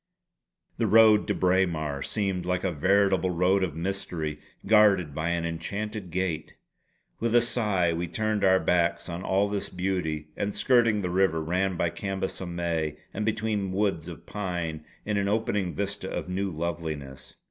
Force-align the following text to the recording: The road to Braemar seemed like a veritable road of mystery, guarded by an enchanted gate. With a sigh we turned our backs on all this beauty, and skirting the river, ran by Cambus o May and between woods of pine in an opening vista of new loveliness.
The 0.79 0.87
road 0.87 1.27
to 1.27 1.35
Braemar 1.35 2.01
seemed 2.01 2.43
like 2.43 2.63
a 2.63 2.71
veritable 2.71 3.29
road 3.29 3.63
of 3.63 3.75
mystery, 3.75 4.39
guarded 4.65 5.13
by 5.13 5.29
an 5.29 5.45
enchanted 5.45 6.09
gate. 6.09 6.55
With 7.19 7.35
a 7.35 7.39
sigh 7.41 7.93
we 7.93 8.07
turned 8.07 8.43
our 8.43 8.59
backs 8.59 9.07
on 9.09 9.21
all 9.21 9.47
this 9.47 9.69
beauty, 9.69 10.29
and 10.35 10.55
skirting 10.55 11.03
the 11.03 11.11
river, 11.11 11.39
ran 11.39 11.77
by 11.77 11.91
Cambus 11.91 12.41
o 12.41 12.47
May 12.47 12.97
and 13.13 13.27
between 13.27 13.71
woods 13.73 14.07
of 14.07 14.25
pine 14.25 14.83
in 15.05 15.17
an 15.17 15.27
opening 15.27 15.75
vista 15.75 16.09
of 16.09 16.27
new 16.27 16.49
loveliness. 16.49 17.35